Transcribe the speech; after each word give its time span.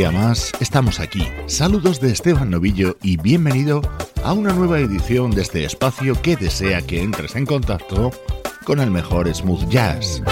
Día 0.00 0.10
más 0.10 0.50
estamos 0.60 0.98
aquí. 0.98 1.28
Saludos 1.44 2.00
de 2.00 2.10
Esteban 2.10 2.48
Novillo 2.48 2.96
y 3.02 3.18
bienvenido 3.18 3.82
a 4.24 4.32
una 4.32 4.54
nueva 4.54 4.78
edición 4.78 5.30
de 5.30 5.42
este 5.42 5.62
espacio 5.66 6.14
que 6.22 6.36
desea 6.36 6.80
que 6.80 7.02
entres 7.02 7.36
en 7.36 7.44
contacto 7.44 8.10
con 8.64 8.80
el 8.80 8.90
mejor 8.90 9.28
smooth 9.34 9.68
jazz. 9.68 10.22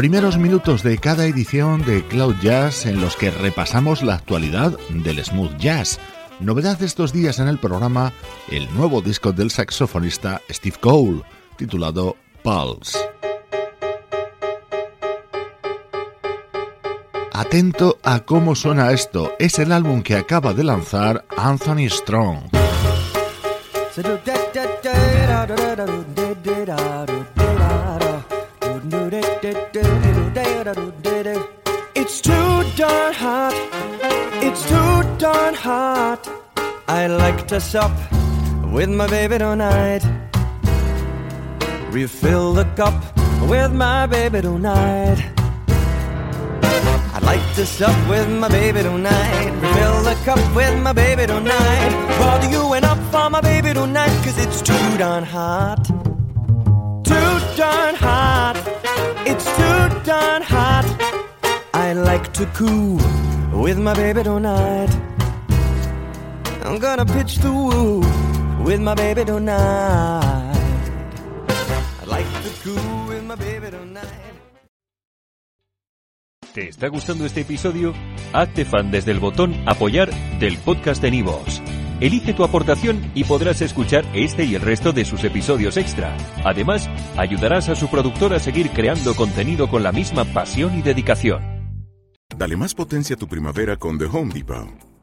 Primeros 0.00 0.38
minutos 0.38 0.82
de 0.82 0.96
cada 0.96 1.26
edición 1.26 1.84
de 1.84 2.02
Cloud 2.02 2.36
Jazz 2.40 2.86
en 2.86 3.02
los 3.02 3.16
que 3.16 3.30
repasamos 3.30 4.02
la 4.02 4.14
actualidad 4.14 4.78
del 4.88 5.22
smooth 5.22 5.58
jazz. 5.58 6.00
Novedad 6.40 6.78
de 6.78 6.86
estos 6.86 7.12
días 7.12 7.38
en 7.38 7.48
el 7.48 7.58
programa, 7.58 8.14
el 8.50 8.72
nuevo 8.74 9.02
disco 9.02 9.32
del 9.32 9.50
saxofonista 9.50 10.40
Steve 10.48 10.78
Cole, 10.80 11.20
titulado 11.58 12.16
Pulse. 12.42 12.98
Atento 17.34 17.98
a 18.02 18.20
cómo 18.20 18.54
suena 18.54 18.92
esto, 18.92 19.32
es 19.38 19.58
el 19.58 19.70
álbum 19.70 20.02
que 20.02 20.16
acaba 20.16 20.54
de 20.54 20.64
lanzar 20.64 21.26
Anthony 21.36 21.90
Strong. 21.90 22.48
Darn 35.20 35.52
hot. 35.52 36.26
I 36.88 37.06
like 37.06 37.46
to 37.48 37.60
sup 37.60 37.92
with 38.72 38.88
my 38.88 39.06
baby 39.06 39.36
tonight. 39.36 40.02
Refill 41.90 42.54
the 42.54 42.64
cup 42.74 42.94
with 43.50 43.70
my 43.70 44.06
baby 44.06 44.40
tonight. 44.40 45.18
I'd 47.14 47.22
like 47.22 47.46
to 47.56 47.66
sup 47.66 47.94
with 48.08 48.30
my 48.30 48.48
baby 48.48 48.82
tonight. 48.82 49.50
Refill 49.60 50.02
the 50.04 50.16
cup 50.24 50.56
with 50.56 50.82
my 50.82 50.94
baby 50.94 51.26
tonight. 51.26 51.90
Bother 52.18 52.48
you 52.48 52.72
and 52.72 52.86
up 52.86 52.98
for 53.12 53.28
my 53.28 53.42
baby 53.42 53.74
tonight, 53.74 54.14
cause 54.24 54.38
it's 54.38 54.62
too 54.62 54.88
darn 54.96 55.24
hot. 55.24 55.84
Too 57.04 57.32
darn 57.60 57.94
hot. 57.94 58.56
It's 59.26 59.44
too 59.44 59.80
darn 60.02 60.40
hot. 60.40 60.86
I 61.74 61.92
like 61.92 62.32
to 62.32 62.46
coo 62.56 62.98
with 63.52 63.78
my 63.78 63.92
baby 63.92 64.22
tonight. 64.22 65.09
I'm 66.64 66.78
gonna 66.78 67.06
pitch 67.06 67.38
the 67.38 67.50
woo 67.50 68.00
with 68.64 68.80
my 68.80 68.94
baby 68.94 69.24
tonight. 69.24 70.54
I 72.02 72.06
like 72.06 72.26
to 72.26 72.50
coo 72.62 73.06
with 73.08 73.22
my 73.24 73.34
baby 73.34 73.70
tonight. 73.70 74.06
¿Te 76.52 76.68
está 76.68 76.88
gustando 76.88 77.24
este 77.24 77.42
episodio? 77.42 77.94
Hazte 78.32 78.64
fan 78.64 78.90
desde 78.90 79.12
el 79.12 79.20
botón 79.20 79.54
Apoyar 79.66 80.10
del 80.40 80.58
podcast 80.58 81.00
de 81.00 81.12
Nivos. 81.12 81.62
Elige 82.00 82.34
tu 82.34 82.44
aportación 82.44 83.10
y 83.14 83.24
podrás 83.24 83.62
escuchar 83.62 84.04
este 84.14 84.44
y 84.44 84.54
el 84.56 84.62
resto 84.62 84.92
de 84.92 85.04
sus 85.04 85.22
episodios 85.22 85.76
extra. 85.76 86.16
Además, 86.44 86.88
ayudarás 87.16 87.68
a 87.68 87.76
su 87.76 87.88
productor 87.88 88.34
a 88.34 88.40
seguir 88.40 88.70
creando 88.70 89.14
contenido 89.14 89.68
con 89.68 89.82
la 89.82 89.92
misma 89.92 90.24
pasión 90.24 90.76
y 90.78 90.82
dedicación. 90.82 91.40
Dale 92.36 92.56
más 92.56 92.74
potencia 92.74 93.16
a 93.16 93.18
tu 93.18 93.28
primavera 93.28 93.76
con 93.76 93.98
The 93.98 94.06
Home 94.06 94.32
Depot. 94.34 94.89